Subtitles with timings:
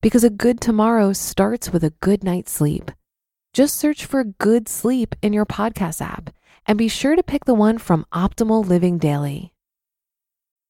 [0.00, 2.90] because a good tomorrow starts with a good night's sleep.
[3.52, 6.30] Just search for Good Sleep in your podcast app
[6.66, 9.52] and be sure to pick the one from Optimal Living Daily.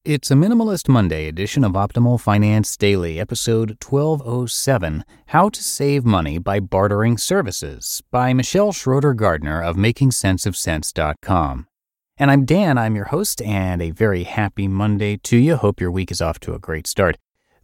[0.05, 6.37] It's a Minimalist Monday edition of Optimal Finance Daily, episode 1207 How to Save Money
[6.37, 11.67] by Bartering Services by Michelle Schroeder Gardner of MakingSenseOfCents.com.
[12.17, 15.57] And I'm Dan, I'm your host, and a very happy Monday to you.
[15.57, 17.17] Hope your week is off to a great start.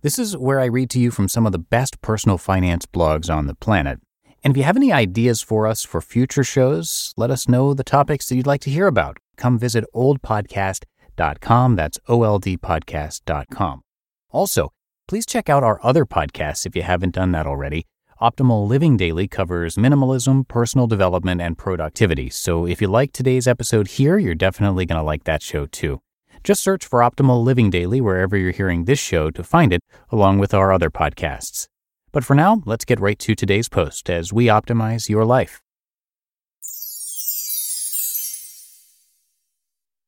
[0.06, 3.28] This is where I read to you from some of the best personal finance blogs
[3.28, 4.00] on the planet.
[4.44, 7.84] And if you have any ideas for us for future shows, let us know the
[7.84, 9.18] topics that you'd like to hear about.
[9.36, 11.76] Come visit oldpodcast.com.
[11.76, 13.82] That's oldpodcast.com.
[14.30, 14.74] Also,
[15.08, 17.88] please check out our other podcasts if you haven't done that already.
[18.22, 22.30] Optimal Living Daily covers minimalism, personal development, and productivity.
[22.30, 26.00] So if you like today's episode here, you're definitely going to like that show too.
[26.46, 30.38] Just search for Optimal Living Daily wherever you're hearing this show to find it, along
[30.38, 31.68] with our other podcasts.
[32.12, 35.60] But for now, let's get right to today's post as we optimize your life.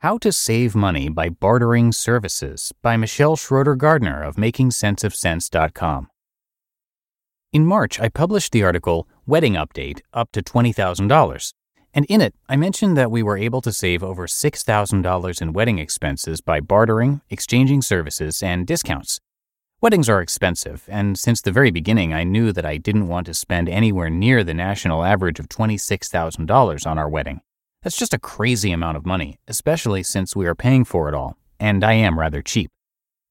[0.02, 6.08] How to Save Money by Bartering Services by Michelle Schroeder Gardner of MakingSenseOfCents.com.
[7.52, 11.54] In March, I published the article Wedding Update Up to $20,000.
[11.98, 15.80] And in it, I mentioned that we were able to save over $6,000 in wedding
[15.80, 19.20] expenses by bartering, exchanging services, and discounts.
[19.82, 23.34] Weddings are expensive, and since the very beginning, I knew that I didn't want to
[23.34, 27.42] spend anywhere near the national average of $26,000 on our wedding.
[27.82, 31.36] That's just a crazy amount of money, especially since we are paying for it all,
[31.60, 32.70] and I am rather cheap.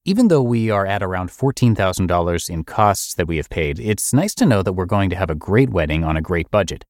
[0.05, 4.35] Even though we are at around $14,000 in costs that we have paid, it's nice
[4.35, 6.85] to know that we're going to have a great wedding on a great budget.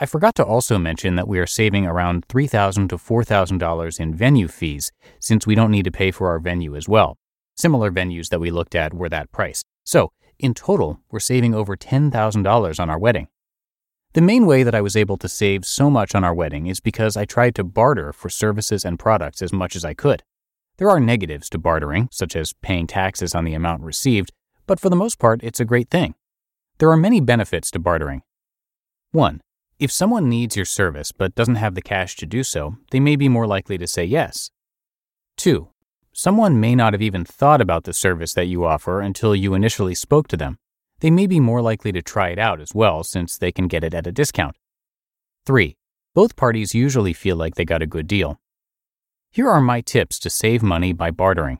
[0.00, 4.48] I forgot to also mention that we are saving around $3,000 to $4,000 in venue
[4.48, 4.90] fees
[5.20, 7.16] since we don't need to pay for our venue as well.
[7.56, 9.62] Similar venues that we looked at were that price.
[9.84, 10.10] So,
[10.40, 13.28] in total, we're saving over $10,000 on our wedding.
[14.14, 16.80] The main way that I was able to save so much on our wedding is
[16.80, 20.24] because I tried to barter for services and products as much as I could.
[20.76, 24.32] There are negatives to bartering, such as paying taxes on the amount received,
[24.66, 26.16] but for the most part, it's a great thing.
[26.78, 28.22] There are many benefits to bartering.
[29.12, 29.40] 1.
[29.84, 33.14] If someone needs your service but doesn't have the cash to do so, they may
[33.14, 34.50] be more likely to say yes.
[35.36, 35.68] 2.
[36.12, 39.94] Someone may not have even thought about the service that you offer until you initially
[39.94, 40.58] spoke to them
[41.04, 43.84] they may be more likely to try it out as well since they can get
[43.84, 44.56] it at a discount.
[45.44, 45.76] 3.
[46.14, 48.40] Both parties usually feel like they got a good deal.
[49.30, 51.58] Here are my tips to save money by bartering.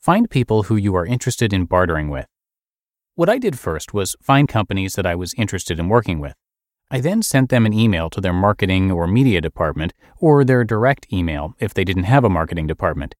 [0.00, 2.26] Find people who you are interested in bartering with.
[3.14, 6.34] What I did first was find companies that I was interested in working with.
[6.90, 11.06] I then sent them an email to their marketing or media department or their direct
[11.12, 13.14] email if they didn't have a marketing department.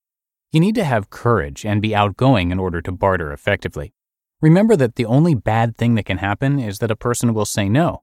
[0.53, 3.93] You need to have courage and be outgoing in order to barter effectively.
[4.41, 7.69] Remember that the only bad thing that can happen is that a person will say
[7.69, 8.03] no.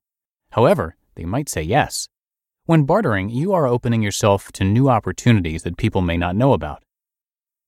[0.51, 2.09] However, they might say yes.
[2.65, 6.83] When bartering, you are opening yourself to new opportunities that people may not know about.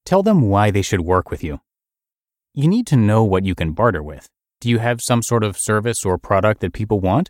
[0.06, 1.62] Tell them why they should work with you.
[2.54, 4.28] You need to know what you can barter with.
[4.60, 7.30] Do you have some sort of service or product that people want?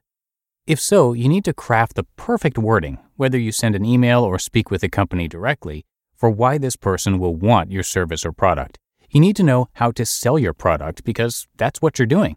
[0.67, 4.37] If so, you need to craft the perfect wording, whether you send an email or
[4.37, 8.77] speak with the company directly, for why this person will want your service or product.
[9.09, 12.35] You need to know how to sell your product because that's what you're doing.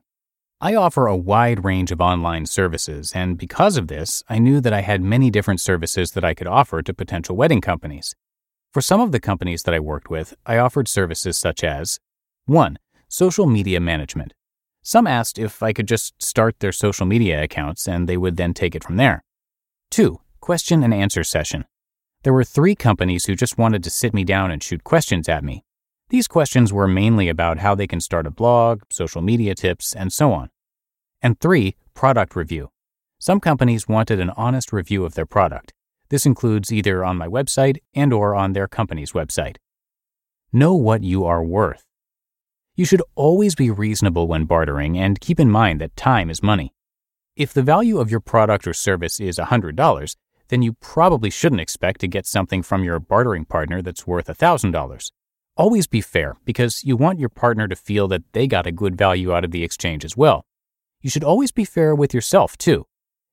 [0.60, 4.72] I offer a wide range of online services, and because of this, I knew that
[4.72, 8.14] I had many different services that I could offer to potential wedding companies.
[8.72, 11.98] For some of the companies that I worked with, I offered services such as
[12.44, 12.78] 1.
[13.08, 14.34] Social media management.
[14.82, 18.54] Some asked if I could just start their social media accounts and they would then
[18.54, 19.22] take it from there.
[19.90, 20.20] 2.
[20.40, 21.64] Question and answer session.
[22.22, 25.44] There were three companies who just wanted to sit me down and shoot questions at
[25.44, 25.64] me,
[26.10, 30.12] these questions were mainly about how they can start a blog, social media tips, and
[30.12, 30.50] so on.
[31.22, 32.70] And three, product review.
[33.20, 35.72] Some companies wanted an honest review of their product.
[36.08, 39.58] This includes either on my website and or on their company's website.
[40.52, 41.84] Know what you are worth.
[42.80, 46.72] You should always be reasonable when bartering and keep in mind that time is money.
[47.36, 50.16] If the value of your product or service is $100,
[50.48, 55.12] then you probably shouldn't expect to get something from your bartering partner that's worth $1,000.
[55.58, 58.96] Always be fair because you want your partner to feel that they got a good
[58.96, 60.46] value out of the exchange as well.
[61.02, 62.86] You should always be fair with yourself, too.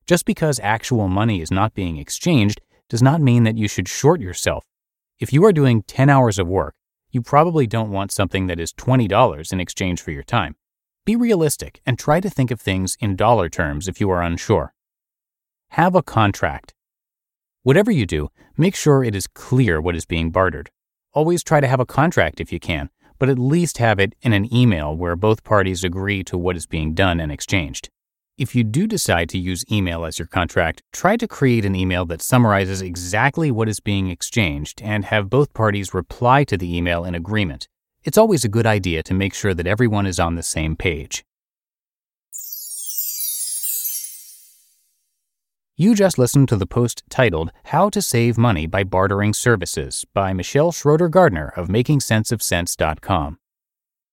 [0.06, 2.60] Just because actual money is not being exchanged
[2.90, 4.62] does not mean that you should short yourself.
[5.18, 6.74] If you are doing 10 hours of work,
[7.10, 10.56] you probably don't want something that is $20 in exchange for your time.
[11.06, 14.74] Be realistic and try to think of things in dollar terms if you are unsure.
[15.70, 16.74] Have a contract.
[17.62, 20.70] Whatever you do, make sure it is clear what is being bartered.
[21.12, 24.32] Always try to have a contract if you can, but at least have it in
[24.32, 27.90] an email where both parties agree to what is being done and exchanged.
[28.38, 32.06] If you do decide to use email as your contract, try to create an email
[32.06, 37.04] that summarizes exactly what is being exchanged and have both parties reply to the email
[37.04, 37.66] in agreement.
[38.04, 41.24] It's always a good idea to make sure that everyone is on the same page.
[45.76, 50.32] You just listened to the post titled How to Save Money by Bartering Services by
[50.32, 53.38] Michelle Schroeder Gardner of MakingSenseOfCents.com.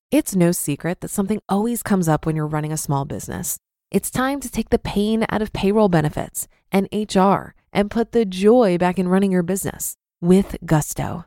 [0.09, 3.59] It's no secret that something always comes up when you're running a small business.
[3.95, 8.25] It's time to take the pain out of payroll benefits and HR and put the
[8.25, 11.23] joy back in running your business with Gusto.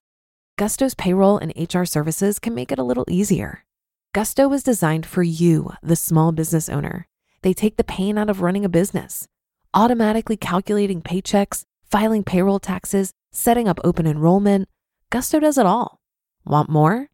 [0.59, 3.65] Gusto's payroll and HR services can make it a little easier.
[4.13, 7.07] Gusto was designed for you, the small business owner.
[7.41, 9.27] They take the pain out of running a business,
[9.73, 14.69] automatically calculating paychecks, filing payroll taxes, setting up open enrollment.
[15.09, 16.01] Gusto does it all.
[16.45, 17.07] Want more?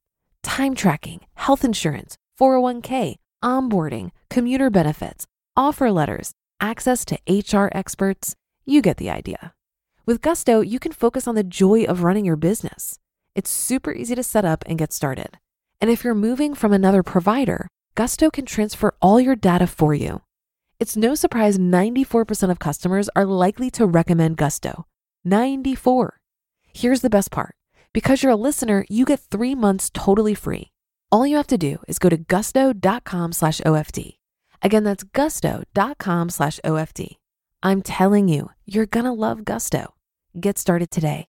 [0.42, 8.34] Time tracking, health insurance, 401k, onboarding, commuter benefits, offer letters, access to HR experts.
[8.64, 9.54] You get the idea.
[10.06, 12.98] With Gusto, you can focus on the joy of running your business.
[13.34, 15.38] It's super easy to set up and get started.
[15.80, 20.22] And if you're moving from another provider, Gusto can transfer all your data for you.
[20.80, 24.86] It's no surprise 94% of customers are likely to recommend Gusto.
[25.24, 26.20] 94.
[26.72, 27.54] Here's the best part.
[27.92, 30.72] Because you're a listener, you get three months totally free.
[31.12, 34.16] All you have to do is go to gusto.com slash OFD.
[34.64, 37.16] Again, that's gusto.com slash OFD.
[37.62, 39.94] I'm telling you, you're going to love Gusto.
[40.40, 41.26] Get started today.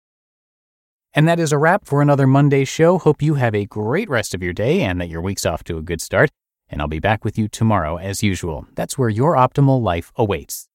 [1.15, 2.99] And that is a wrap for another Monday show.
[2.99, 5.77] Hope you have a great rest of your day and that your week's off to
[5.79, 6.31] a good start.
[6.69, 8.67] And I'll be back with you tomorrow as usual.
[8.75, 10.68] That's where your optimal life awaits.